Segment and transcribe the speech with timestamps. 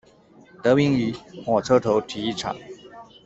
[0.63, 1.13] 得名于
[1.45, 2.57] 火车头体育场。